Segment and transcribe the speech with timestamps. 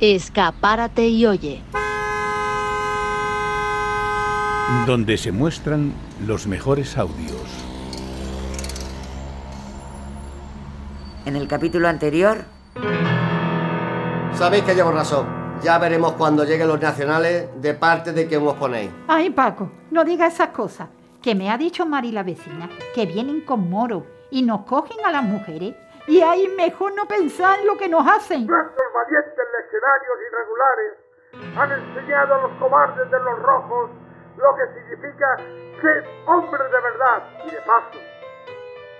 [0.00, 1.60] Escapárate y oye.
[4.86, 5.92] Donde se muestran
[6.26, 7.42] los mejores audios.
[11.26, 12.44] En el capítulo anterior,
[14.38, 15.26] Sabéis que llevo razón.
[15.64, 18.88] Ya veremos cuando lleguen los nacionales de parte de quien os ponéis.
[19.08, 20.86] Ay, Paco, no diga esas cosas.
[21.20, 25.10] Que me ha dicho Mari la vecina que vienen con moro y nos cogen a
[25.10, 25.74] las mujeres.
[26.08, 28.46] Y ahí mejor no pensar en lo que nos hacen.
[28.46, 30.98] Nuestros valientes legionarios irregulares
[31.54, 33.90] han enseñado a los cobardes de los rojos
[34.38, 35.36] lo que significa
[35.82, 37.98] ser hombres de verdad y de paso.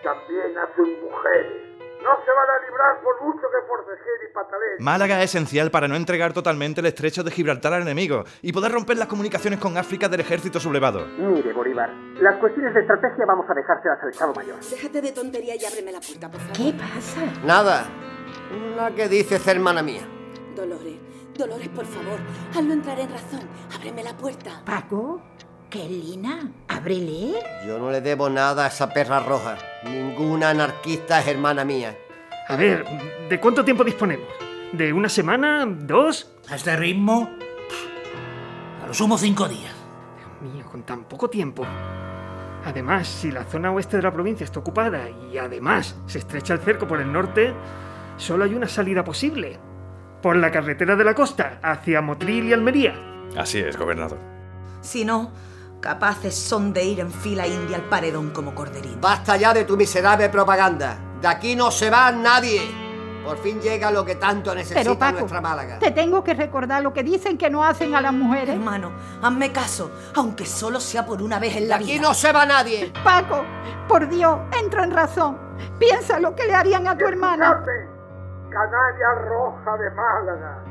[0.03, 1.77] También a sus mujeres.
[2.02, 4.77] No se van a librar por mucho que forcejeen y pataleen.
[4.79, 8.73] Málaga es esencial para no entregar totalmente el estrecho de Gibraltar al enemigo y poder
[8.73, 11.06] romper las comunicaciones con África del ejército sublevado.
[11.19, 14.56] Mire, Bolívar, las cuestiones de estrategia vamos a dejárselas al Estado Mayor.
[14.61, 16.56] Déjate de tontería y ábreme la puerta, por favor.
[16.56, 17.20] ¿Qué pasa?
[17.45, 17.87] Nada.
[18.77, 20.03] La que dices, hermana mía.
[20.55, 20.97] Dolores,
[21.37, 22.19] Dolores, por favor,
[22.56, 23.41] hazlo entrar en razón.
[23.75, 24.62] Ábreme la puerta.
[24.65, 25.20] Paco,
[25.70, 26.50] ¿qué Lina?
[26.69, 27.34] Ábrele.
[27.66, 29.58] Yo no le debo nada a esa perra roja.
[29.84, 31.97] Ninguna anarquista es hermana mía.
[32.48, 32.84] A ver,
[33.28, 34.27] ¿de cuánto tiempo disponemos?
[34.72, 35.66] ¿De una semana?
[35.66, 36.30] ¿Dos?
[36.50, 37.28] A este ritmo,
[38.83, 39.75] a lo sumo cinco días.
[40.41, 41.66] Dios mío, con tan poco tiempo.
[42.64, 46.60] Además, si la zona oeste de la provincia está ocupada y además se estrecha el
[46.60, 47.53] cerco por el norte,
[48.16, 49.58] solo hay una salida posible.
[50.22, 52.94] Por la carretera de la costa, hacia Motril y Almería.
[53.36, 54.19] Así es, gobernador.
[54.80, 55.32] Si no,
[55.81, 58.98] capaces son de ir en fila india al paredón como corderito.
[59.01, 60.97] Basta ya de tu miserable propaganda.
[61.21, 62.61] De aquí no se va nadie.
[63.25, 65.79] Por fin llega lo que tanto necesita Pero Paco, nuestra Málaga.
[65.79, 68.55] te tengo que recordar lo que dicen que no hacen a las mujeres.
[68.55, 72.03] Hermano, hazme caso, aunque solo sea por una vez en De la aquí vida.
[72.03, 72.91] no se va nadie.
[73.05, 73.45] Paco,
[73.87, 75.37] por Dios, entra en razón.
[75.79, 77.51] Piensa lo que le harían a tu hermana.
[77.51, 77.99] Escuchadme,
[78.51, 80.65] Canalla roja de Málaga.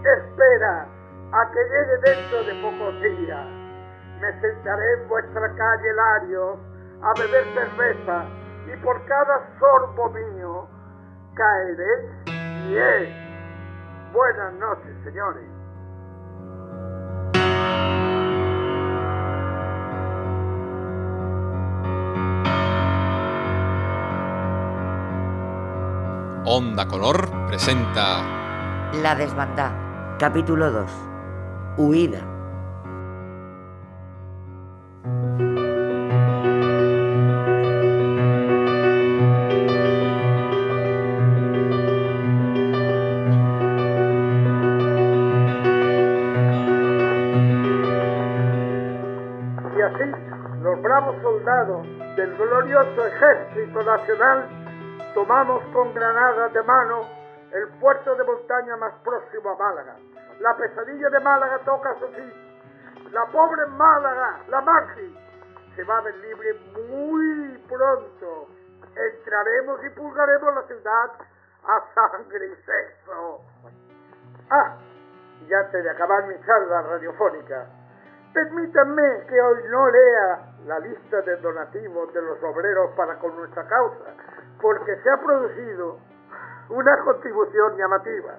[0.00, 0.86] Espera
[1.32, 3.61] a que llegue dentro de pocos días.
[4.22, 6.56] Me sentaré en vuestra calle Larios
[7.02, 8.24] a beber cerveza
[8.72, 10.68] y por cada sorbo mío
[11.34, 12.24] caeréis
[12.68, 14.12] bien.
[14.12, 15.42] Buenas noches, señores.
[26.44, 28.22] Onda Color presenta
[29.02, 30.16] La desbandada.
[30.20, 30.90] Capítulo 2.
[31.78, 32.31] Huida.
[51.42, 51.86] Soldados
[52.16, 54.48] del glorioso Ejército Nacional
[55.12, 57.04] tomamos con granadas de mano
[57.50, 59.96] el puerto de montaña más próximo a Málaga.
[60.38, 62.32] La pesadilla de Málaga toca su fin.
[63.10, 65.18] La pobre Málaga, la Maxi,
[65.74, 66.54] se va a ver libre
[66.88, 68.48] muy pronto.
[68.94, 71.10] Entraremos y pulgaremos la ciudad
[71.64, 73.40] a sangre y sexo.
[74.48, 74.76] Ah,
[75.46, 77.66] y antes de acabar mi charla radiofónica,
[78.32, 83.66] permítanme que hoy no lea la lista de donativos de los obreros para con nuestra
[83.66, 84.14] causa,
[84.60, 85.98] porque se ha producido
[86.70, 88.38] una contribución llamativa.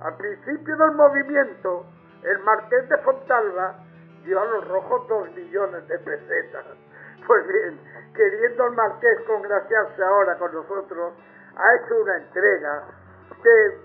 [0.00, 1.86] Al principio del movimiento,
[2.22, 3.74] el marqués de Fontalba
[4.24, 6.64] dio a los rojos dos millones de pesetas.
[7.26, 7.80] Pues bien,
[8.14, 11.12] queriendo el marqués congraciarse ahora con nosotros,
[11.56, 12.84] ha hecho una entrega
[13.42, 13.78] de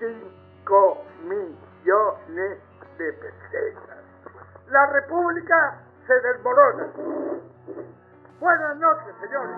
[0.00, 2.58] 25 millones
[2.98, 4.01] de pesetas.
[4.72, 6.86] La República se desmorona.
[8.40, 9.56] Buenas noches, señores.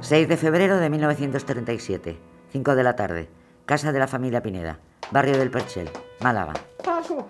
[0.00, 2.20] 6 de febrero de 1937.
[2.52, 3.45] 5 de la tarde.
[3.66, 4.78] Casa de la familia Pineda.
[5.10, 5.90] Barrio del Perchel.
[6.20, 6.52] Málaga.
[6.84, 7.28] Paco,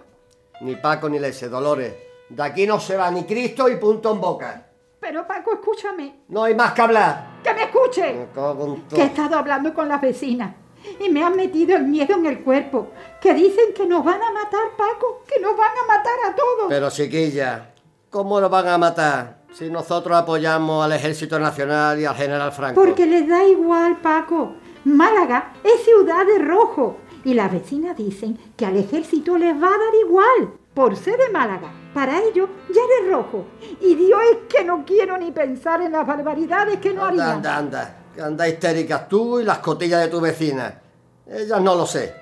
[0.61, 1.94] Ni Paco ni Lese, Dolores.
[2.29, 4.67] De aquí no se va ni Cristo y punto en boca.
[5.00, 6.21] pero Paco, escúchame.
[6.29, 7.27] No hay más que hablar.
[7.43, 8.12] ¡Que me escuche!
[8.15, 8.97] Me cago en todo.
[8.97, 10.55] Que he estado hablando con las vecinas
[11.00, 12.88] y me han metido el miedo en el cuerpo.
[13.21, 16.67] Que dicen que nos van a matar, Paco, que nos van a matar a todos.
[16.69, 17.71] Pero chiquilla,
[18.11, 22.83] ¿cómo lo van a matar si nosotros apoyamos al Ejército Nacional y al General Franco?
[22.83, 24.55] Porque les da igual, Paco.
[24.87, 26.99] Málaga es ciudad de rojo.
[27.25, 30.53] Y las vecinas dicen que al ejército les va a dar igual.
[30.75, 31.73] Por ser de Málaga.
[31.93, 33.47] Para ellos ya eres rojo.
[33.81, 37.37] Y Dios es que no quiero ni pensar en las barbaridades que no Anda, harían.
[37.37, 37.97] anda, anda.
[38.25, 40.81] Anda histéricas tú y las cotillas de tu vecina.
[41.27, 42.15] Ellas no lo sé.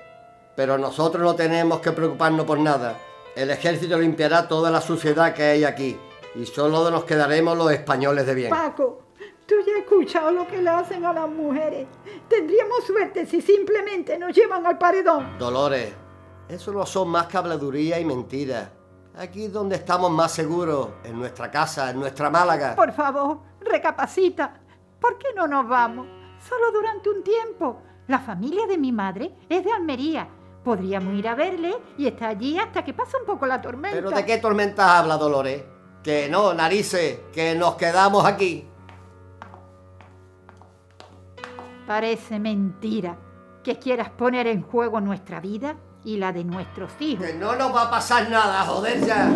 [0.55, 2.97] Pero nosotros no tenemos que preocuparnos por nada.
[3.35, 5.99] El ejército limpiará toda la suciedad que hay aquí.
[6.33, 8.49] Y solo nos quedaremos los españoles de bien.
[8.49, 9.01] Paco,
[9.45, 11.87] tú ya has escuchado lo que le hacen a las mujeres.
[12.27, 15.37] Tendríamos suerte si simplemente nos llevan al paredón.
[15.37, 15.93] Dolores,
[16.47, 18.69] eso no son más que habladuría y mentiras.
[19.17, 22.75] Aquí es donde estamos más seguros, en nuestra casa, en nuestra Málaga.
[22.75, 24.61] Por favor, recapacita.
[24.99, 26.07] ¿Por qué no nos vamos?
[26.39, 27.81] Solo durante un tiempo.
[28.07, 30.27] La familia de mi madre es de Almería.
[30.63, 33.95] Podríamos ir a verle y estar allí hasta que pase un poco la tormenta.
[33.95, 35.63] ¿Pero de qué tormentas habla Dolores?
[36.03, 38.67] Que no, narices, que nos quedamos aquí.
[41.87, 43.17] Parece mentira
[43.63, 47.25] que quieras poner en juego nuestra vida y la de nuestros hijos.
[47.25, 49.29] Que no nos va a pasar nada, joder ya.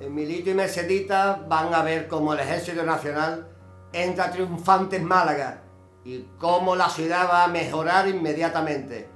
[0.00, 3.48] Emilito y Mercedita van a ver cómo el Ejército Nacional
[3.92, 5.62] entra triunfante en Málaga
[6.04, 9.08] y cómo la ciudad va a mejorar inmediatamente.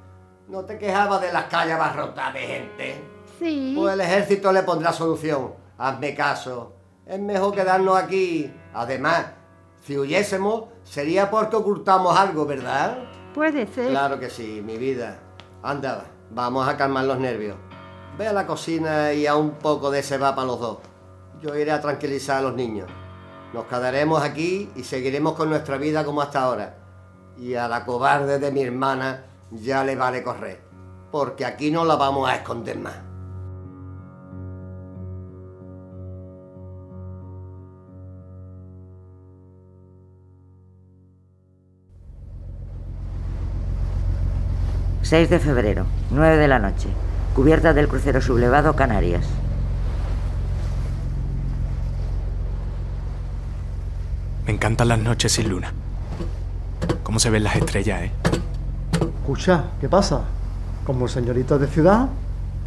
[0.49, 3.05] ¿No te quejabas de las calles abarrotadas de gente?
[3.39, 3.75] Sí.
[3.77, 5.55] Pues el ejército le pondrá solución.
[5.77, 6.73] Hazme caso.
[7.05, 8.51] Es mejor quedarnos aquí.
[8.73, 9.27] Además,
[9.89, 12.99] si huyésemos, sería porque ocultamos algo, ¿verdad?
[13.33, 13.89] Puede ser.
[13.89, 15.19] Claro que sí, mi vida.
[15.63, 17.57] Anda, vamos a calmar los nervios.
[18.19, 20.79] Ve a la cocina y a un poco de ceba para los dos.
[21.41, 22.87] Yo iré a tranquilizar a los niños.
[23.55, 26.77] Nos quedaremos aquí y seguiremos con nuestra vida como hasta ahora.
[27.39, 30.61] Y a la cobarde de mi hermana ya le vale correr.
[31.11, 33.08] Porque aquí no la vamos a esconder más.
[45.09, 46.87] ...6 de febrero, 9 de la noche...
[47.35, 49.25] ...cubierta del crucero sublevado Canarias...
[54.45, 55.73] Me encantan las noches sin luna.
[57.03, 58.13] Cómo se ven las estrellas, ¿eh?
[59.21, 60.25] Escucha, ¿qué pasa?
[60.85, 62.09] Como el señorito de ciudad,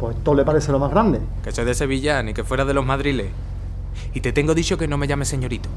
[0.00, 1.20] pues todo le parece lo más grande.
[1.44, 3.28] Que soy de Sevilla, ni que fuera de los madriles.
[4.14, 5.68] Y te tengo dicho que no me llames señorito.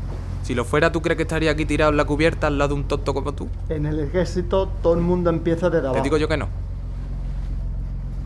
[0.43, 2.81] Si lo fuera, ¿tú crees que estaría aquí tirado en la cubierta al lado de
[2.81, 3.47] un tonto como tú?
[3.69, 5.95] En el ejército todo el mundo empieza de abajo.
[5.95, 6.47] Te digo yo que no.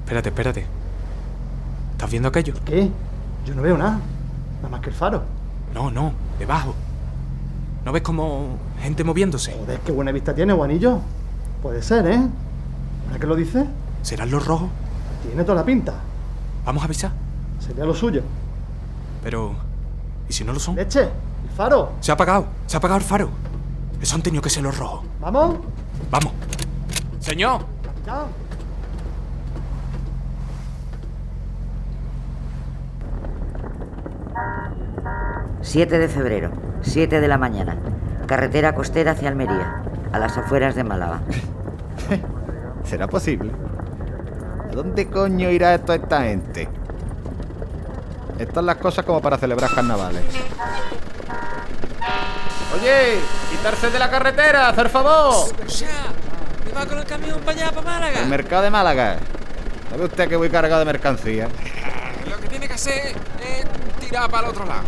[0.04, 0.66] Espérate, espérate.
[1.94, 2.54] ¿Estás viendo aquello?
[2.66, 2.90] ¿Qué?
[3.46, 4.00] Yo no veo nada.
[4.58, 5.24] Nada más que el faro.
[5.74, 6.76] No, no, debajo.
[7.86, 9.54] ¿No ves como gente moviéndose?
[9.54, 11.00] Joder, qué buena vista tiene, Juanillo.
[11.62, 12.20] Puede ser, ¿eh?
[13.08, 13.66] ¿Para qué lo dice?
[14.02, 14.70] ¿Serán los rojos?
[15.26, 15.94] Tiene toda la pinta.
[16.66, 17.12] ¿Vamos a avisar?
[17.60, 18.24] Sería lo suyo.
[19.24, 19.69] Pero...
[20.30, 20.76] ¿Y si no lo son?
[20.76, 21.02] ¡Leche!
[21.02, 21.94] ¡El faro!
[22.00, 22.46] Se ha apagado.
[22.68, 23.30] Se ha apagado el faro.
[24.00, 25.06] Eso han tenido que ser los rojos.
[25.20, 25.58] ¿Vamos?
[26.10, 26.34] Vamos.
[27.20, 27.66] Señor.
[27.84, 28.28] Capitán.
[35.62, 37.78] ...7 de febrero, 7 de la mañana...
[38.26, 39.84] ...carretera costera hacia Almería...
[40.12, 41.22] ...a las afueras de Málaga...
[42.86, 43.52] ¿Será posible?
[44.64, 46.70] ¿A dónde coño irá toda esta gente?
[48.40, 50.24] Estas las cosas como para celebrar carnavales.
[52.74, 53.20] Oye,
[53.52, 55.54] quitarse de la carretera, hacer favor.
[56.66, 58.20] ¿Me va con el camión para allá, para Málaga?
[58.22, 59.18] El mercado de Málaga.
[59.90, 61.50] ¿Sabe usted que voy cargado de mercancía?
[62.30, 63.66] Lo que tiene que hacer es
[64.00, 64.84] tirar para el otro lado.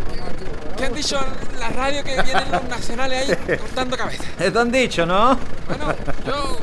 [0.77, 1.19] ¿Qué han dicho
[1.51, 4.27] en la radio que vienen los nacionales ahí cortando cabezas?
[4.39, 5.37] Eso han dicho, ¿no?
[5.67, 5.93] Bueno,
[6.25, 6.57] yo.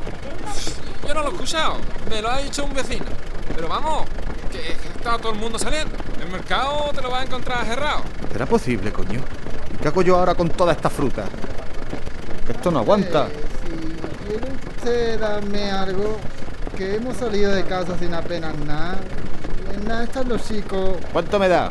[1.06, 1.76] Yo no lo he escuchado.
[2.08, 3.06] Me lo ha dicho un vecino.
[3.54, 4.06] Pero vamos,
[4.50, 5.94] que está todo el mundo saliendo.
[6.28, 8.02] El mercado te lo vas a encontrar cerrado.
[8.30, 9.20] ¿Será posible, coño?
[9.72, 11.24] ¿Y qué hago yo ahora con toda esta fruta?
[12.46, 13.28] Esto no aguanta.
[14.26, 16.18] ¿Quiere usted darme algo?
[16.76, 18.98] Que hemos salido de casa sin apenas nada.
[19.86, 20.98] Nada, están los chicos.
[21.14, 21.70] ¿Cuánto me da?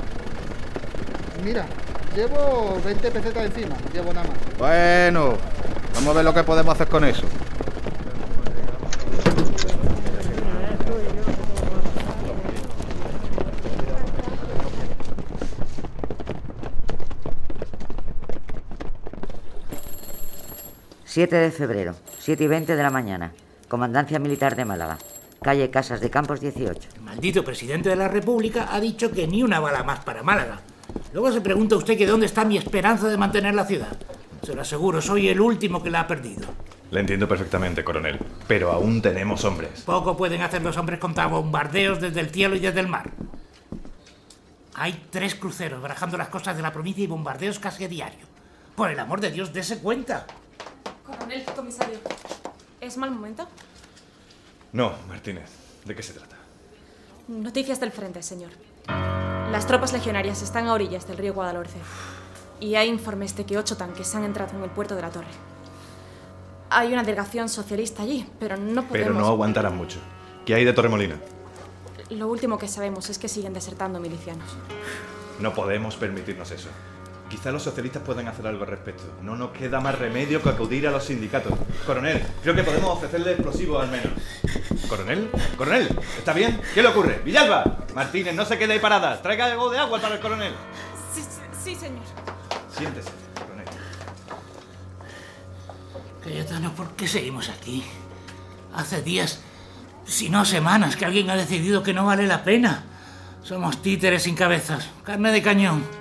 [1.46, 1.68] Mira,
[2.16, 3.76] llevo 20 pesetas encima.
[3.94, 4.38] Llevo nada más.
[4.58, 5.38] Bueno,
[5.94, 7.28] vamos a ver lo que podemos hacer con eso.
[21.18, 23.32] ...7 de febrero, 7 y 20 de la mañana...
[23.68, 25.00] ...Comandancia Militar de Málaga...
[25.42, 26.90] ...calle Casas de Campos 18...
[26.94, 30.60] El maldito presidente de la República ha dicho que ni una bala más para Málaga.
[31.14, 33.98] Luego se pregunta usted que dónde está mi esperanza de mantener la ciudad.
[34.44, 36.46] Se lo aseguro, soy el último que la ha perdido.
[36.92, 39.82] Le entiendo perfectamente, coronel, pero aún tenemos hombres.
[39.88, 43.10] Poco pueden hacer los hombres contra bombardeos desde el cielo y desde el mar.
[44.76, 48.28] Hay tres cruceros barajando las costas de la provincia y bombardeos casi a diario.
[48.76, 50.28] Por el amor de Dios, dése cuenta.
[51.58, 51.98] Comisario.
[52.80, 53.48] ¿Es mal momento?
[54.74, 55.50] No, Martínez.
[55.86, 56.36] ¿De qué se trata?
[57.28, 58.52] Noticias del frente, señor.
[58.88, 61.80] Las tropas legionarias están a orillas del río Guadalhorce.
[62.60, 65.26] Y hay informes de que ocho tanques han entrado en el puerto de la torre.
[66.70, 68.92] Hay una delegación socialista allí, pero no podemos...
[68.92, 69.98] Pero no aguantarán mucho.
[70.46, 71.16] ¿Qué hay de Torremolina?
[72.12, 74.56] Lo último que sabemos es que siguen desertando milicianos.
[75.40, 76.70] No podemos permitirnos eso.
[77.30, 79.04] Quizá los socialistas puedan hacer algo al respecto.
[79.22, 81.54] No nos queda más remedio que acudir a los sindicatos.
[81.86, 84.14] Coronel, creo que podemos ofrecerle explosivos al menos.
[84.88, 85.30] ¿Coronel?
[85.58, 85.90] ¿Coronel?
[86.18, 86.62] ¿Está bien?
[86.74, 87.22] ¿Qué le ocurre?
[87.26, 87.80] ¡Villalba!
[87.94, 89.22] Martínez, no se quede ahí parada.
[89.22, 90.54] Traiga algo de agua para el coronel.
[91.14, 92.04] Sí, sí, sí, señor.
[92.70, 93.66] Siéntese, coronel.
[96.24, 97.84] Cayetano, ¿por qué seguimos aquí?
[98.74, 99.42] Hace días,
[100.06, 102.86] si no semanas, que alguien ha decidido que no vale la pena.
[103.44, 105.97] Somos títeres sin cabezas, carne de cañón.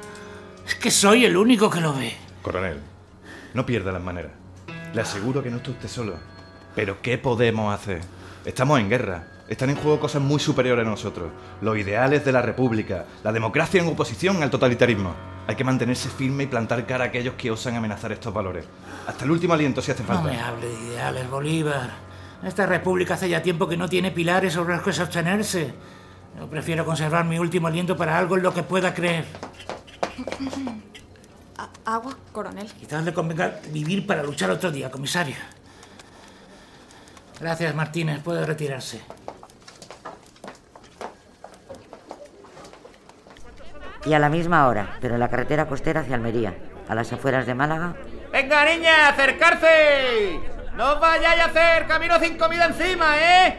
[0.67, 2.15] Es que soy el único que lo ve.
[2.43, 2.81] Coronel,
[3.55, 4.33] no pierda las maneras.
[4.93, 6.15] Le aseguro que no está usted solo.
[6.75, 8.01] Pero ¿qué podemos hacer?
[8.45, 9.29] Estamos en guerra.
[9.49, 11.31] Están en juego cosas muy superiores a nosotros.
[11.61, 15.15] Los ideales de la República, la democracia en oposición al totalitarismo.
[15.47, 18.65] Hay que mantenerse firme y plantar cara a aquellos que osan amenazar estos valores.
[19.07, 20.25] Hasta el último aliento si hace No falta.
[20.25, 21.91] me hable de ideales, Bolívar.
[22.43, 25.73] Esta república hace ya tiempo que no tiene pilares sobre los que sostenerse.
[26.39, 29.25] Yo prefiero conservar mi último aliento para algo en lo que pueda creer.
[31.85, 32.71] Agua, coronel.
[32.73, 35.37] Quizás le convenga vivir para luchar otro día, comisario.
[37.41, 38.23] Gracias, Martínez.
[38.23, 39.01] Puede retirarse.
[44.05, 46.55] Y a la misma hora, pero en la carretera costera hacia Almería,
[46.89, 47.97] a las afueras de Málaga,
[48.37, 50.39] Venga, niña, acercarse.
[50.77, 53.59] No vayáis a hacer camino sin comida encima, ¿eh?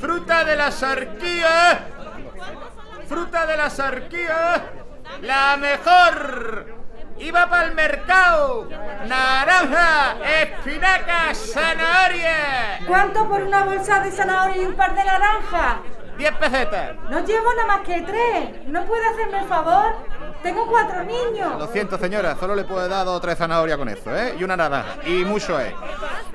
[0.00, 1.86] Fruta de la sarquía.
[3.06, 4.79] Fruta de la sarquía.
[5.22, 6.80] La mejor.
[7.18, 8.68] Iba para el mercado.
[9.06, 12.80] Naranja, espinaca, zanahoria.
[12.86, 15.76] ¿Cuánto por una bolsa de zanahoria y un par de naranjas?
[16.16, 16.96] Diez pesetas.
[17.10, 18.66] No llevo nada más que tres.
[18.66, 19.96] ¿No puede hacerme el favor?
[20.42, 21.58] Tengo cuatro niños.
[21.58, 24.34] Lo siento, señora, solo le puedo dar dos o tres zanahorias con eso, ¿eh?
[24.38, 24.96] Y una naranja.
[25.06, 25.74] Y mucho es.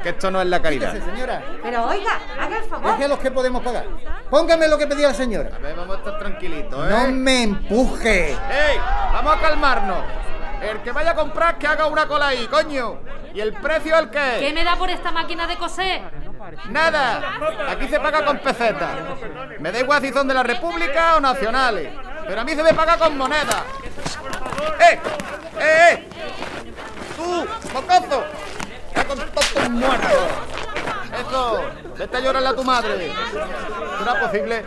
[0.04, 0.94] Que esto no es la caridad.
[0.94, 1.42] señora.
[1.64, 2.92] Pero oiga, haga el favor.
[2.92, 3.86] Deje los que podemos pagar.
[4.30, 5.50] Póngame lo que pedía la señora.
[5.56, 6.90] A ver, vamos a estar tranquilitos, ¿eh?
[6.90, 8.32] No me empuje.
[8.32, 8.78] ¡Ey!
[9.14, 10.04] Vamos a calmarnos.
[10.62, 13.00] El que vaya a comprar que haga una cola ahí, coño.
[13.34, 14.38] ¿Y el precio el qué?
[14.40, 16.02] ¿Qué me da por esta máquina de coser?
[16.70, 17.22] Nada.
[17.70, 18.92] Aquí se paga con pesetas.
[19.60, 21.90] Me da igual si son de la República o nacionales.
[22.28, 23.64] Pero a mí se me paga con moneda.
[24.80, 25.00] ¡Eh!
[25.60, 26.10] ¡Eh, eh!
[27.16, 28.26] ¡Tú, mocoso!
[28.96, 30.28] ¡Ya con todos muertos!
[31.20, 33.14] Eso, vete a llorarle a tu madre.
[34.00, 34.66] ¿Será posible?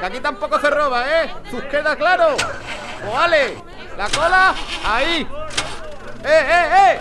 [0.00, 1.34] Que aquí tampoco se roba, ¿eh?
[1.50, 2.36] ¿Sus queda claro?
[3.08, 3.56] ¡O vale!
[3.96, 4.54] ¡La cola!
[4.84, 5.26] ¡Ahí!
[6.24, 7.00] ¡Eh, eh, eh!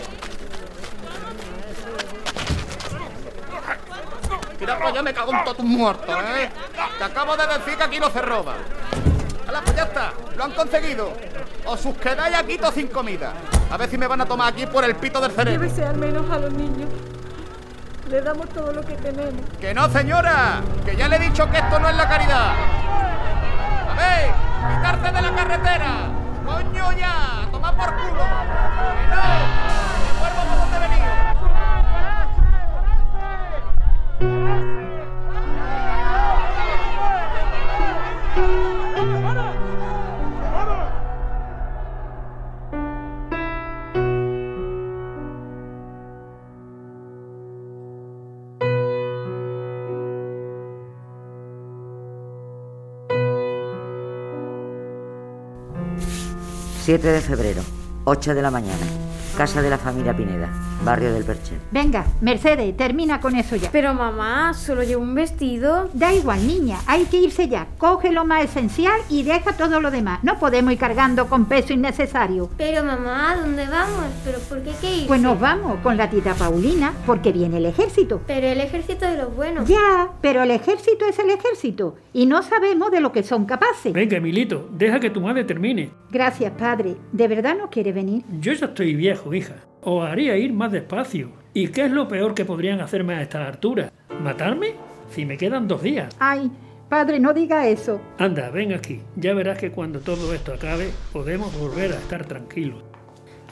[4.59, 6.49] Mira, pues ya me cago en todos tus muertos, ¿eh?
[6.97, 8.55] Te acabo de decir que aquí no se roba.
[9.55, 10.11] ¡Hala, pues ya está!
[10.35, 11.13] ¡Lo han conseguido!
[11.65, 13.31] Os os quedáis aquí todos sin comida.
[13.71, 15.61] A ver si me van a tomar aquí por el pito del cerebro.
[15.63, 16.89] Llévese al menos a los niños.
[18.09, 19.41] Le damos todo lo que tenemos.
[19.61, 20.61] ¡Que no, señora!
[20.83, 22.53] ¡Que ya le he dicho que esto no es la caridad!
[23.89, 24.33] ¡A ver!
[24.75, 25.91] ¡Quitarse de la carretera!
[26.45, 27.43] ¡Coño ya!
[27.43, 28.23] ¡A ¡Tomar por culo!
[28.23, 29.64] ¡Que no!
[56.85, 57.63] ...7 de febrero,
[58.03, 58.85] 8 de la mañana,
[59.35, 60.53] casa de la familia Pineda,
[60.85, 61.55] barrio del Perche.
[61.71, 63.69] Venga, Mercedes, termina con eso ya.
[63.71, 65.89] Pero mamá, solo llevo un vestido.
[65.93, 67.67] Da igual, niña, hay que irse ya.
[67.77, 70.23] Coge lo más esencial y deja todo lo demás.
[70.23, 72.49] No podemos ir cargando con peso innecesario.
[72.57, 74.05] Pero mamá, ¿a dónde vamos?
[74.23, 75.07] ¿Pero por qué qué irse?
[75.07, 78.21] Pues nos vamos con la tita Paulina, porque viene el ejército.
[78.27, 79.67] Pero el ejército de los buenos.
[79.67, 83.91] Ya, pero el ejército es el ejército y no sabemos de lo que son capaces.
[83.91, 85.91] Venga, Emilito, deja que tu madre termine.
[86.11, 86.95] Gracias, padre.
[87.11, 88.23] ¿De verdad no quiere venir?
[88.39, 89.55] Yo ya estoy viejo, hija.
[89.87, 91.29] Os haría ir más despacio.
[91.53, 93.91] ¿Y qué es lo peor que podrían hacerme a estas alturas?
[94.19, 94.73] ¿Matarme?
[95.11, 96.11] Si me quedan dos días.
[96.19, 96.49] Ay,
[96.89, 98.01] padre, no diga eso.
[98.17, 99.01] Anda, ven aquí.
[99.15, 102.83] Ya verás que cuando todo esto acabe, podemos volver a estar tranquilos.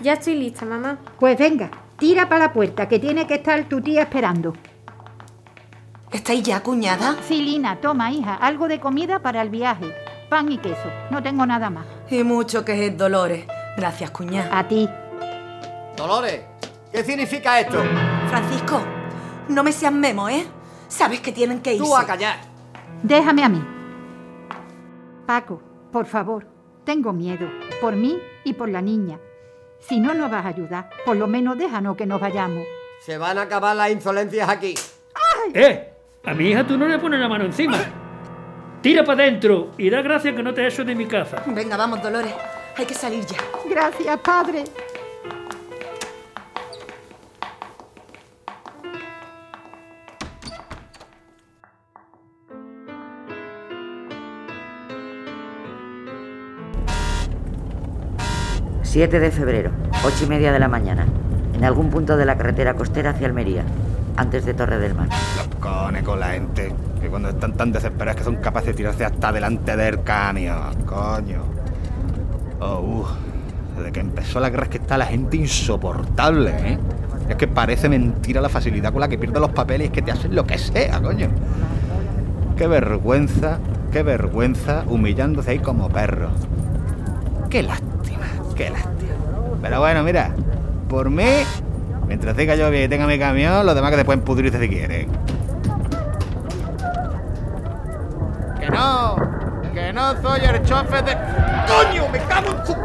[0.01, 0.97] Ya estoy lista, mamá.
[1.19, 4.55] Pues venga, tira para la puerta, que tiene que estar tu tía esperando.
[6.11, 7.15] ¿Estáis ya, cuñada?
[7.27, 9.93] Sí, Lina, toma, hija, algo de comida para el viaje.
[10.29, 10.89] Pan y queso.
[11.11, 11.85] No tengo nada más.
[12.09, 13.45] Y mucho que es Dolores.
[13.77, 14.57] Gracias, cuñada.
[14.57, 14.89] A ti.
[15.95, 16.41] Dolores,
[16.91, 17.83] ¿qué significa esto?
[18.27, 18.81] Francisco,
[19.49, 20.45] no me seas memo, ¿eh?
[20.87, 21.85] Sabes que tienen que irse.
[21.85, 22.37] Tú a callar.
[23.01, 23.63] Déjame a mí.
[25.25, 26.47] Paco, por favor,
[26.83, 27.47] tengo miedo.
[27.79, 29.19] Por mí y por la niña.
[29.79, 32.63] Si no nos vas a ayudar, por lo menos déjanos que nos vayamos.
[33.01, 34.73] Se van a acabar las insolencias aquí.
[35.53, 35.93] ¡Eh!
[36.25, 37.77] A mi hija tú no le pones la mano encima.
[38.81, 41.43] Tira para adentro y da gracias que no te eso de mi casa.
[41.47, 42.33] Venga, vamos, Dolores.
[42.77, 43.37] Hay que salir ya.
[43.69, 44.63] Gracias, padre.
[58.93, 59.71] ...7 de febrero,
[60.05, 61.07] ocho y media de la mañana...
[61.55, 63.63] ...en algún punto de la carretera costera hacia Almería...
[64.17, 65.07] ...antes de Torre del Mar.
[65.35, 66.71] Los cojones con la gente.
[67.01, 70.83] Que cuando están tan desesperados que son capaces de tirarse hasta delante del camión.
[70.85, 71.41] Coño.
[72.59, 73.05] Oh, uh.
[73.77, 76.77] Desde que empezó la guerra es que está la gente insoportable, ¿eh?
[77.29, 80.11] Es que parece mentira la facilidad con la que pierden los papeles y que te
[80.11, 81.29] hacen lo que sea, coño.
[82.55, 83.57] Qué vergüenza,
[83.91, 86.29] qué vergüenza humillándose ahí como perro.
[87.49, 87.92] Qué lástima,
[89.61, 90.31] Pero bueno, mira,
[90.89, 91.43] por mí,
[92.07, 95.09] mientras siga yo y tenga mi camión, los demás que se pueden pudrirse si quieren.
[98.59, 99.15] Que no,
[99.73, 101.17] que no soy el chofer de...
[101.67, 102.09] ¡Coño!
[102.11, 102.75] ¡Me cago en su...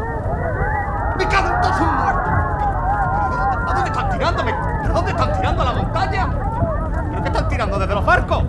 [1.17, 2.33] ¡Me cago en todos sus muertos!
[3.67, 4.51] ¿A dónde están tirándome?
[4.51, 6.29] ¿A dónde están tirando a la montaña?
[7.09, 8.43] ¿Pero qué están tirando desde los barcos?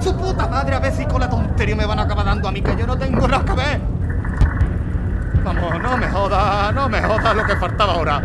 [0.00, 2.52] Su puta madre, a ver si con la tontería me van a acabar dando a
[2.52, 3.80] mí, que yo no tengo nada que ver.
[5.92, 8.22] No me jodas, no me jodas lo que faltaba ahora.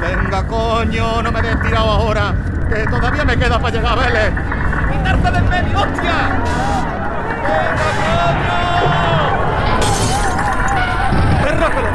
[0.00, 2.32] Venga, coño, no me des tirado ahora,
[2.66, 4.32] que todavía me queda para llegar a Vélez.
[4.90, 6.14] ¡Quitarse de en medio, hostia!
[11.44, 11.70] ¡Venga, coño!
[11.70, 11.88] ¡Perro, que lo...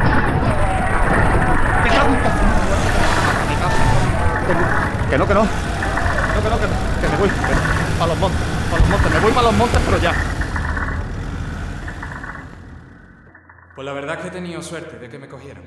[1.82, 2.20] ¡Me cago en!
[5.10, 5.42] Que no, que no.
[5.42, 5.48] No,
[6.40, 7.30] que no, que, no, que me voy.
[7.98, 8.40] Para los montes,
[8.70, 9.12] para los montes.
[9.12, 10.12] Me voy para los montes, pero ya.
[13.86, 15.62] La verdad es que he tenido suerte de que me cogieran.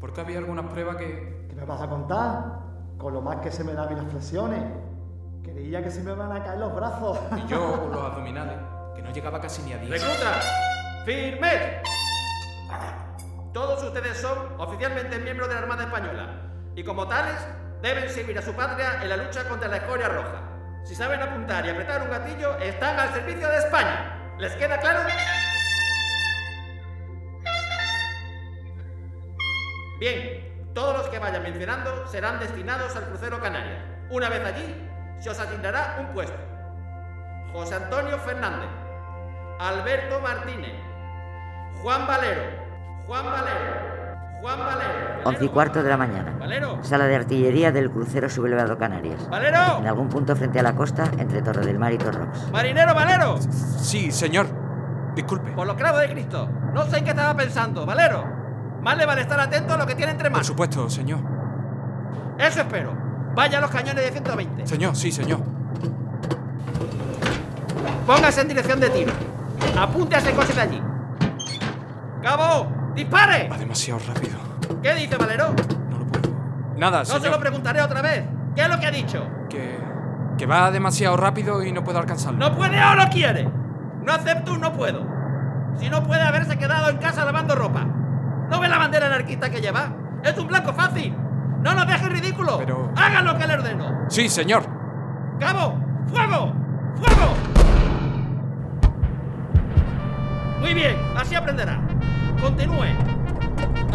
[0.00, 1.46] Porque había algunas pruebas que...
[1.48, 2.44] ¿Qué me vas a contar?
[2.98, 4.64] Con lo más que se me dan las flexiones.
[5.44, 7.20] Creía que se me van a caer los brazos.
[7.36, 8.56] Y yo con los abdominales,
[8.96, 9.90] que no llegaba casi ni a 10.
[9.90, 10.44] ¡Reclutas!
[11.04, 11.62] ¡Firmes!
[13.52, 16.40] Todos ustedes son oficialmente miembros de la Armada Española
[16.74, 17.46] y como tales
[17.80, 20.42] deben servir a su patria en la lucha contra la escoria roja.
[20.82, 24.34] Si saben apuntar y apretar un gatillo, están al servicio de España.
[24.38, 25.00] ¿Les queda claro?
[30.02, 33.84] Bien, todos los que vayan mencionando serán destinados al crucero Canarias.
[34.10, 34.74] Una vez allí,
[35.20, 36.36] se os asignará un puesto.
[37.52, 38.68] José Antonio Fernández,
[39.60, 40.72] Alberto Martínez,
[41.82, 42.42] Juan Valero,
[43.06, 45.20] Juan Valero, Juan Valero.
[45.22, 46.34] 11 y cuarto de la mañana.
[46.36, 46.82] Valero.
[46.82, 49.28] Sala de artillería del crucero sublevado Canarias.
[49.30, 49.78] ¡Valero!
[49.78, 52.50] En algún punto frente a la costa, entre Torre del Mar y Torrox.
[52.50, 53.38] ¡Marinero Valero!
[53.38, 54.48] Sí, señor.
[55.14, 55.52] Disculpe.
[55.52, 56.48] Por los clavos de Cristo.
[56.74, 58.41] No sé en qué estaba pensando, Valero.
[58.82, 60.46] Más le vale estar atento a lo que tiene entre Por manos.
[60.46, 61.20] supuesto, señor.
[62.38, 62.92] Eso espero.
[63.34, 64.66] Vaya a los cañones de 120.
[64.66, 65.40] Señor, sí, señor.
[68.06, 69.12] Póngase en dirección de tiro.
[69.78, 70.82] Apunte a ese coche de allí.
[72.22, 72.66] ¡Cabo!
[72.94, 73.48] ¡Dispare!
[73.48, 74.38] Va demasiado rápido.
[74.82, 75.54] ¿Qué dice Valero?
[76.76, 77.30] Nada, No se señor.
[77.32, 78.24] lo preguntaré otra vez.
[78.54, 79.26] ¿Qué es lo que ha dicho?
[79.48, 79.78] Que,
[80.36, 82.38] que va demasiado rápido y no puedo alcanzarlo.
[82.38, 83.48] ¿No puede o no quiere?
[84.02, 85.06] No acepto un no puedo.
[85.78, 87.86] Si no puede haberse quedado en casa lavando ropa.
[88.52, 89.88] ¿No ve la bandera anarquista que lleva?
[90.22, 91.16] Es un blanco fácil.
[91.62, 92.58] No nos deje ridículo.
[92.58, 94.04] Pero- Haga lo que le ordeno.
[94.10, 94.64] Sí, señor.
[95.40, 95.80] ¡Cabo!
[96.08, 96.52] ¡Fuego!
[96.96, 97.34] ¡Fuego!
[100.60, 101.80] Muy bien, así aprenderá.
[102.42, 102.84] Continúe.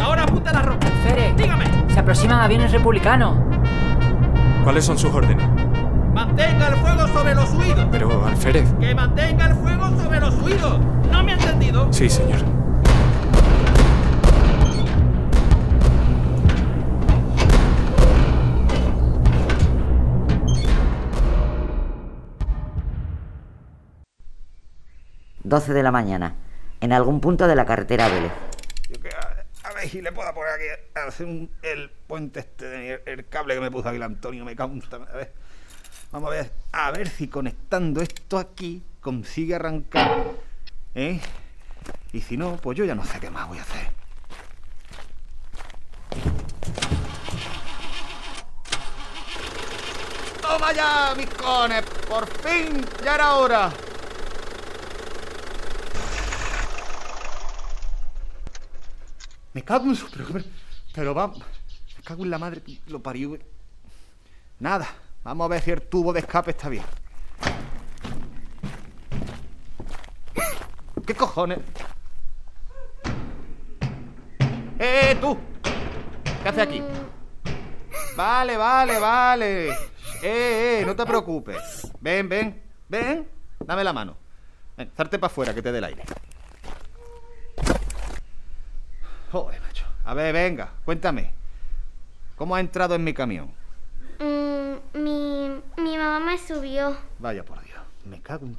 [0.02, 0.86] Ahora apunta la ropa.
[1.04, 1.64] Fere, Dígame.
[1.88, 3.36] se aproximan aviones republicanos.
[4.64, 5.46] ¿Cuáles son sus órdenes?
[6.12, 7.86] Mantenga el fuego sobre los huidos.
[7.92, 8.74] Pero, alférez.
[8.80, 10.80] Que mantenga el fuego sobre los huidos.
[11.12, 11.92] ¿No me ha entendido?
[11.92, 12.40] Sí, señor.
[25.48, 26.34] Doce de la mañana.
[26.80, 28.32] En algún punto de la carretera Vélez.
[28.90, 30.64] Yo que, a, a ver si le puedo poner aquí
[31.06, 34.44] hacer un- el puente este, de- el, el cable que me puso aquí el Antonio,
[34.44, 35.32] me su- A ver.
[36.12, 40.22] Vamos a ver, a ver si conectando esto aquí consigue arrancar.
[40.94, 41.18] ¿Eh?
[42.12, 43.88] Y si no, pues yo ya no sé qué más voy a hacer.
[50.42, 51.84] ¡Toma ya, mis cones!
[52.08, 52.84] ¡Por fin!
[53.04, 53.70] ¡Ya era hora!
[59.58, 60.08] Me cago en su...
[60.08, 60.44] Pero,
[60.94, 61.26] pero, va...
[61.26, 63.36] Me cago en la madre lo parió.
[64.60, 64.86] Nada.
[65.24, 66.84] Vamos a ver si el tubo de escape está bien.
[71.04, 71.58] ¿Qué cojones?
[74.78, 75.36] ¡Eh, tú!
[76.40, 76.80] ¿Qué haces aquí?
[78.16, 79.70] Vale, vale, vale.
[79.70, 79.74] Eh,
[80.22, 81.90] eh, no te preocupes.
[82.00, 83.28] Ven, ven, ven.
[83.66, 84.16] Dame la mano.
[84.76, 86.04] Ven, salte para afuera que te dé el aire.
[89.32, 89.84] Joder, macho.
[90.04, 91.30] A ver, venga, cuéntame.
[92.36, 93.50] ¿Cómo has entrado en mi camión?
[94.20, 96.96] Mm, mi, mi mamá me subió.
[97.18, 98.56] Vaya por Dios, me cago en...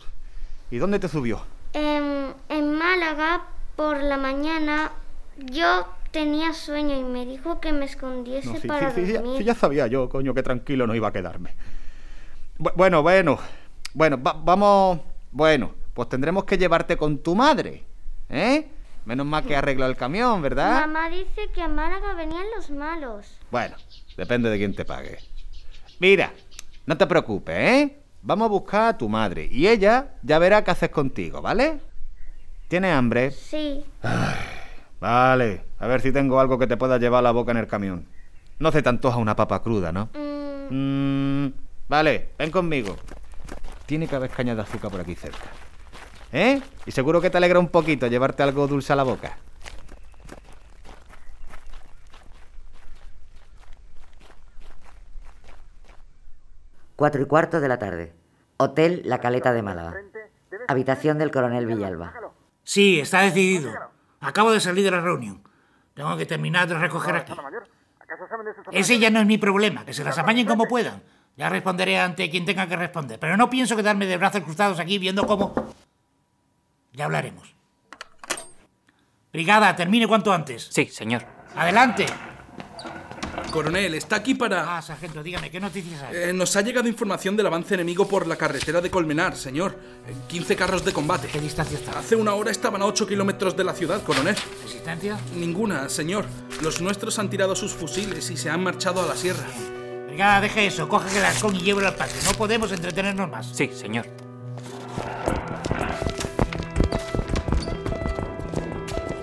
[0.71, 1.41] ¿Y dónde te subió?
[1.73, 3.43] En, en Málaga,
[3.75, 4.91] por la mañana,
[5.37, 9.19] yo tenía sueño y me dijo que me escondiese No, sí, para sí, sí, ya,
[9.21, 9.37] dormir.
[9.39, 11.55] sí, ya sabía yo, coño, que tranquilo no iba a quedarme.
[12.59, 13.39] Bu- bueno, bueno.
[13.93, 14.99] Bueno, va- vamos...
[15.31, 17.83] Bueno, pues tendremos que llevarte con tu madre.
[18.29, 18.67] ¿Eh?
[19.09, 20.81] Menos mal que arregló el camión, ¿verdad?
[20.81, 23.25] Mamá dice que a Málaga venían los malos.
[23.49, 23.75] Bueno,
[24.15, 25.17] depende de quién te pague.
[25.97, 26.31] Mira,
[26.85, 27.97] no te preocupes, ¿eh?
[28.21, 31.79] Vamos a buscar a tu madre y ella ya verá qué haces contigo, ¿vale?
[32.67, 33.31] ¿Tienes hambre?
[33.31, 33.83] Sí.
[35.01, 37.65] Vale, a ver si tengo algo que te pueda llevar a la boca en el
[37.65, 38.05] camión.
[38.59, 40.09] No se te antoja una papa cruda, ¿no?
[40.69, 41.47] Mm,
[41.87, 42.95] vale, ven conmigo.
[43.87, 45.49] Tiene que haber caña de azúcar por aquí cerca.
[46.31, 46.61] ¿Eh?
[46.85, 49.37] Y seguro que te alegra un poquito llevarte algo dulce a la boca.
[56.95, 58.13] Cuatro y cuarto de la tarde.
[58.57, 59.95] Hotel La Caleta de Málaga.
[60.67, 62.13] Habitación del coronel Villalba.
[62.63, 63.71] Sí, está decidido.
[64.19, 65.41] Acabo de salir de la reunión.
[65.93, 67.33] Tengo que terminar de recoger aquí.
[68.71, 71.01] Ese ya no es mi problema, que se las apañen como puedan.
[71.37, 73.17] Ya responderé ante quien tenga que responder.
[73.17, 75.53] Pero no pienso quedarme de brazos cruzados aquí viendo cómo...
[76.99, 77.55] Ya hablaremos.
[79.31, 80.67] Brigada, termine cuanto antes.
[80.69, 81.25] Sí, señor.
[81.55, 82.05] Adelante.
[83.51, 84.77] Coronel, está aquí para...
[84.77, 86.15] Ah, sargento, dígame, ¿qué noticias hay?
[86.17, 89.79] Eh, nos ha llegado información del avance enemigo por la carretera de Colmenar, señor.
[90.07, 91.29] Eh, 15 carros de combate.
[91.29, 91.97] ¿Qué distancia está?
[91.97, 94.35] Hace una hora estaban a 8 kilómetros de la ciudad, coronel.
[94.61, 95.17] ¿Resistencia?
[95.37, 96.25] Ninguna, señor.
[96.61, 99.45] Los nuestros han tirado sus fusiles y se han marchado a la sierra.
[100.07, 102.17] Brigada, deje eso, coge el halcón y llévelo al patio.
[102.25, 103.47] No podemos entretenernos más.
[103.55, 104.05] Sí, señor.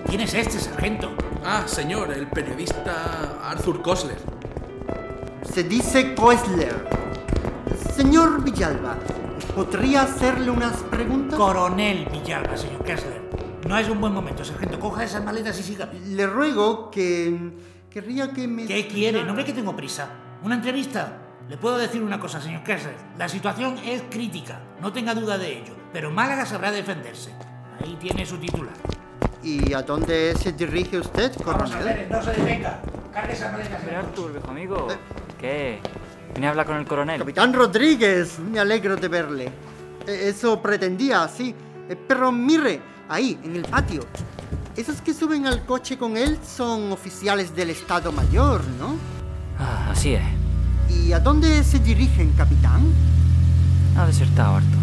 [0.07, 1.11] ¿Quién es este, sargento?
[1.43, 4.17] Ah, señor, el periodista Arthur Kosler.
[5.43, 6.87] Se dice Koesler.
[7.93, 8.95] Señor Villalba,
[9.53, 11.37] ¿podría hacerle unas preguntas?
[11.37, 13.21] Coronel Villalba, señor Kessler.
[13.67, 14.79] No es un buen momento, sargento.
[14.79, 15.99] Coja esas maletas y sígame.
[15.99, 17.51] Le ruego que...
[17.89, 18.65] Querría que me...
[18.65, 19.25] ¿Qué quiere?
[19.25, 20.07] No ve que tengo prisa.
[20.41, 21.17] ¿Una entrevista?
[21.49, 22.95] Le puedo decir una cosa, señor Kessler.
[23.17, 24.61] La situación es crítica.
[24.81, 25.73] No tenga duda de ello.
[25.91, 27.33] Pero Málaga sabrá defenderse.
[27.81, 28.73] Ahí tiene su titular.
[29.43, 31.83] ¿Y a dónde se dirige usted, Vamos a coronel?
[31.85, 32.79] ver, no se detenga.
[33.13, 33.81] Maletas.
[33.85, 34.87] Pero Artur, viejo amigo.
[35.39, 35.79] ¿Qué?
[36.33, 37.19] ¿Viene a hablar con el coronel?
[37.19, 39.45] Capitán Rodríguez, me alegro de verle.
[40.05, 41.53] Eh, Eso pretendía, sí.
[41.89, 44.01] Eh, Pero mire, ahí, en el patio.
[44.75, 48.95] Esos que suben al coche con él son oficiales del Estado Mayor, ¿no?
[49.57, 50.21] Ah, así es.
[50.89, 52.81] ¿Y a dónde se dirigen, capitán?
[53.97, 54.77] Ha desertado, Artur.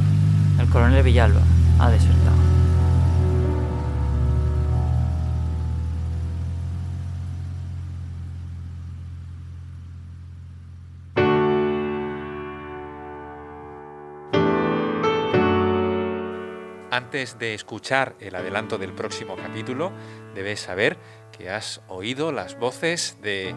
[0.60, 1.40] El coronel Villalba
[1.78, 2.34] ha desertado.
[16.94, 19.90] Antes de escuchar el adelanto del próximo capítulo,
[20.32, 20.96] debes saber
[21.36, 23.52] que has oído las voces de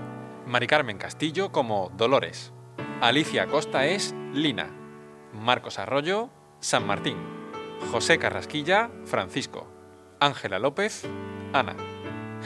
[0.48, 2.52] Mari Carmen Castillo como Dolores,
[3.00, 4.72] Alicia Costa es Lina,
[5.34, 7.18] Marcos Arroyo, San Martín,
[7.92, 9.68] José Carrasquilla, Francisco,
[10.20, 11.08] Ángela López,
[11.54, 11.76] Ana,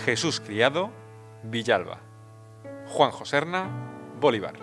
[0.04, 0.92] Jesús Criado,
[1.44, 2.02] Villalba,
[2.88, 3.70] Juan Joserna,
[4.20, 4.56] Bolívar,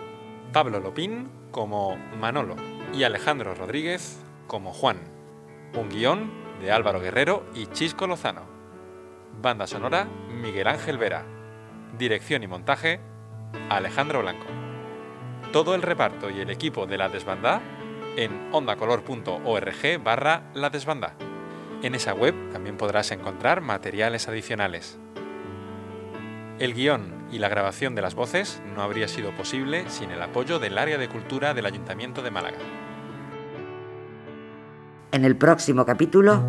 [0.53, 2.55] Pablo Lopín como Manolo
[2.93, 5.18] y Alejandro Rodríguez como Juan.
[5.75, 8.41] Un guion de Álvaro Guerrero y Chisco Lozano.
[9.39, 11.23] Banda sonora Miguel Ángel Vera.
[11.97, 12.99] Dirección y montaje
[13.69, 14.45] Alejandro Blanco.
[15.53, 17.61] Todo el reparto y el equipo de La Desbandá
[18.17, 21.13] en ondacolor.org barra La Desbandá.
[21.83, 24.99] En esa web también podrás encontrar materiales adicionales.
[26.57, 30.57] El guion y la grabación de las voces no habría sido posible sin el apoyo
[30.59, 32.57] del área de cultura del Ayuntamiento de Málaga.
[35.11, 36.43] En el próximo capítulo,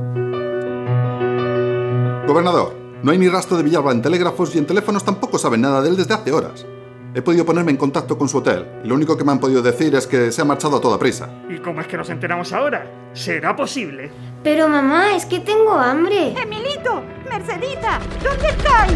[2.26, 5.80] Gobernador, no hay ni rastro de Villalba en telégrafos y en teléfonos tampoco saben nada
[5.80, 6.66] de él desde hace horas.
[7.14, 9.62] He podido ponerme en contacto con su hotel y lo único que me han podido
[9.62, 11.28] decir es que se ha marchado a toda prisa.
[11.48, 12.86] ¿Y cómo es que nos enteramos ahora?
[13.14, 14.12] ¿Será posible?
[14.44, 16.34] Pero mamá, es que tengo hambre.
[16.40, 18.92] Emilito, Mercedita, ¿dónde estáis?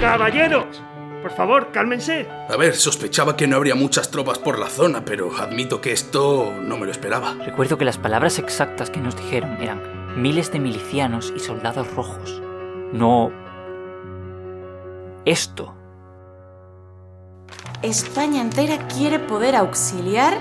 [0.00, 0.82] ¡Caballeros!
[1.22, 2.26] Por favor, cálmense.
[2.48, 6.52] A ver, sospechaba que no habría muchas tropas por la zona, pero admito que esto
[6.62, 7.34] no me lo esperaba.
[7.44, 9.80] Recuerdo que las palabras exactas que nos dijeron eran
[10.20, 12.40] miles de milicianos y soldados rojos.
[12.92, 13.30] No...
[15.26, 15.74] Esto.
[17.82, 20.38] España entera quiere poder auxiliar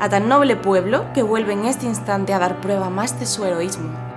[0.00, 3.44] a tan noble pueblo que vuelve en este instante a dar prueba más de su
[3.44, 4.09] heroísmo.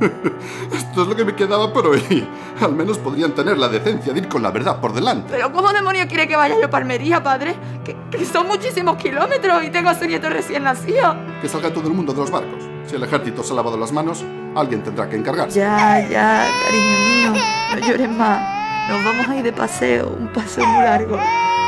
[0.72, 2.26] Esto es lo que me quedaba por oír.
[2.60, 5.28] Al menos podrían tener la decencia de ir con la verdad por delante.
[5.30, 7.54] Pero ¿cómo demonios quiere que vaya yo a Palmería, padre?
[7.84, 11.16] Que, que son muchísimos kilómetros y tengo a su nieto recién nacido.
[11.40, 12.64] Que salga todo el mundo de los barcos.
[12.86, 15.58] Si el ejército se ha lavado las manos, alguien tendrá que encargarse.
[15.58, 17.42] Ya, ya, cariño mío,
[17.74, 18.58] no llores más.
[18.88, 21.18] Nos vamos a ir de paseo, un paseo muy largo.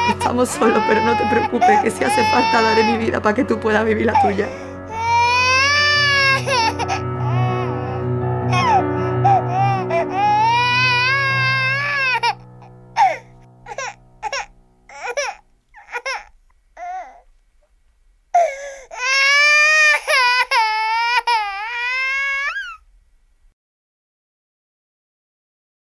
[0.09, 3.45] Estamos solos, pero no te preocupes, que si hace falta daré mi vida para que
[3.45, 4.49] tú puedas vivir la tuya.